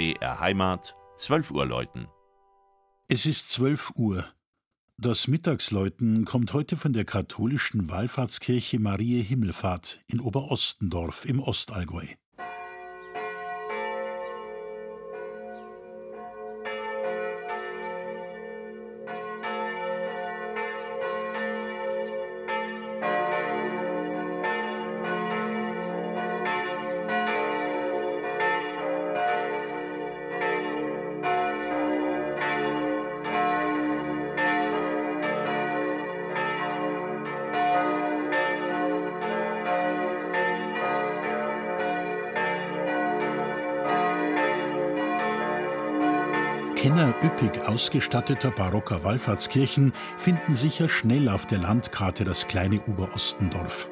[0.00, 2.08] BR Heimat, 12 Uhr läuten.
[3.06, 4.24] Es ist 12 Uhr.
[4.96, 12.06] Das Mittagsläuten kommt heute von der katholischen Wallfahrtskirche Marie Himmelfahrt in Oberostendorf im Ostallgäu.
[46.80, 53.86] Kenner üppig ausgestatteter barocker Wallfahrtskirchen finden sicher schnell auf der Landkarte das kleine Oberostendorf.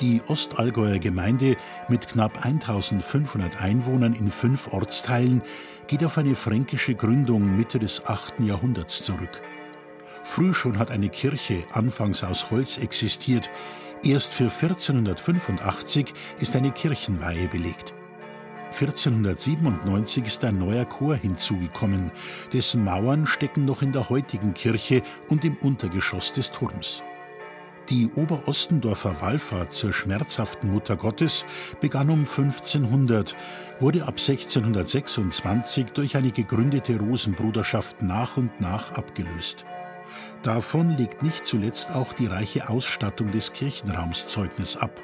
[0.00, 1.56] Die Ostallgäuer Gemeinde
[1.88, 5.40] mit knapp 1500 Einwohnern in fünf Ortsteilen
[5.86, 8.40] geht auf eine fränkische Gründung Mitte des 8.
[8.40, 9.40] Jahrhunderts zurück.
[10.24, 13.52] Früh schon hat eine Kirche anfangs aus Holz existiert.
[14.02, 17.94] Erst für 1485 ist eine Kirchenweihe belegt.
[18.74, 22.10] 1497 ist ein neuer Chor hinzugekommen,
[22.52, 27.00] dessen Mauern stecken noch in der heutigen Kirche und im Untergeschoss des Turms.
[27.88, 31.44] Die Oberostendorfer Wallfahrt zur schmerzhaften Mutter Gottes
[31.80, 33.36] begann um 1500,
[33.78, 39.64] wurde ab 1626 durch eine gegründete Rosenbruderschaft nach und nach abgelöst.
[40.42, 45.00] Davon legt nicht zuletzt auch die reiche Ausstattung des Kirchenraums Zeugnis ab.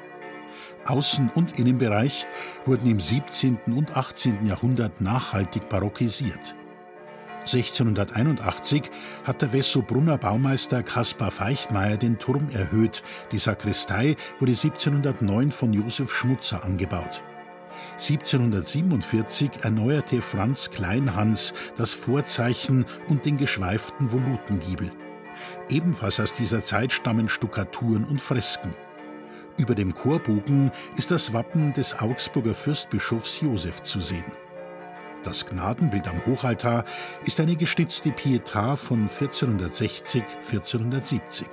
[0.85, 2.25] Außen- und Innenbereich
[2.65, 3.57] wurden im 17.
[3.75, 4.45] und 18.
[4.45, 6.55] Jahrhundert nachhaltig barockisiert.
[7.41, 8.83] 1681
[9.23, 13.03] hat der Wessobrunner Baumeister Caspar Feichtmeier den Turm erhöht.
[13.31, 17.23] Die Sakristei wurde 1709 von Josef Schmutzer angebaut.
[17.93, 24.91] 1747 erneuerte Franz Kleinhans das Vorzeichen und den geschweiften Volutengiebel.
[25.69, 28.73] Ebenfalls aus dieser Zeit stammen Stuckaturen und Fresken.
[29.61, 34.25] Über dem Chorbogen ist das Wappen des Augsburger Fürstbischofs Josef zu sehen.
[35.23, 36.83] Das Gnadenbild am Hochaltar
[37.25, 41.45] ist eine gestitzte Pietà von 1460-1470.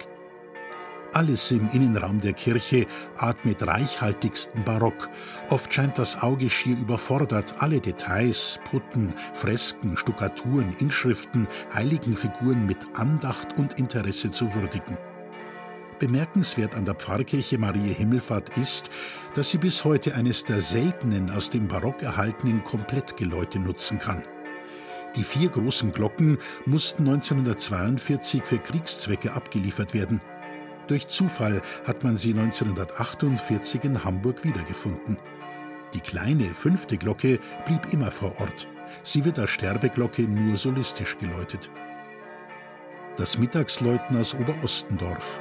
[1.12, 2.86] Alles im Innenraum der Kirche
[3.18, 5.10] atmet reichhaltigsten Barock.
[5.50, 13.58] Oft scheint das Auge schier überfordert, alle Details, Putten, Fresken, Stuckaturen, Inschriften, Heiligenfiguren mit Andacht
[13.58, 14.96] und Interesse zu würdigen.
[15.98, 18.90] Bemerkenswert an der Pfarrkirche Marie Himmelfahrt ist,
[19.34, 24.22] dass sie bis heute eines der seltenen aus dem Barock erhaltenen Komplettgeläute nutzen kann.
[25.16, 30.20] Die vier großen Glocken mussten 1942 für Kriegszwecke abgeliefert werden.
[30.86, 35.18] Durch Zufall hat man sie 1948 in Hamburg wiedergefunden.
[35.94, 38.68] Die kleine fünfte Glocke blieb immer vor Ort.
[39.02, 41.70] Sie wird als Sterbeglocke nur solistisch geläutet.
[43.16, 45.40] Das Mittagsläuten aus Oberostendorf